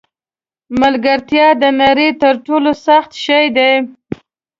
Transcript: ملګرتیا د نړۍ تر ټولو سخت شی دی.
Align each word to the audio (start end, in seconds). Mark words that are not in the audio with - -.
ملګرتیا 0.81 1.47
د 1.61 1.63
نړۍ 1.81 2.09
تر 2.21 2.33
ټولو 2.45 2.71
سخت 2.85 3.11
شی 3.23 3.45
دی. 3.57 3.71